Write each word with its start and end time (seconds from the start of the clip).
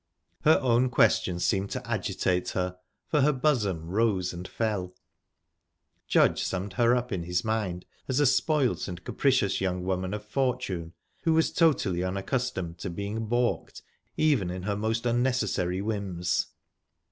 Her 0.45 0.57
own 0.63 0.89
question 0.89 1.37
seemed 1.39 1.69
to 1.69 1.87
agitate 1.87 2.49
her, 2.57 2.75
for 3.05 3.21
her 3.21 3.31
bosom 3.31 3.85
rose 3.87 4.33
and 4.33 4.47
fell. 4.47 4.95
Judge 6.07 6.41
summed 6.43 6.73
her 6.73 6.95
up 6.95 7.11
in 7.11 7.21
his 7.21 7.45
mind 7.45 7.85
as 8.07 8.19
a 8.19 8.25
spoilt 8.25 8.87
and 8.87 9.03
capricious 9.03 9.61
young 9.61 9.83
woman 9.83 10.15
of 10.15 10.25
fortune, 10.25 10.93
who 11.21 11.33
was 11.33 11.53
totally 11.53 12.03
unaccustomed 12.03 12.79
to 12.79 12.89
being 12.89 13.27
baulked 13.27 13.83
even 14.17 14.49
in 14.49 14.63
her 14.63 14.75
most 14.75 15.05
unnecessary 15.05 15.83
whims. 15.83 16.47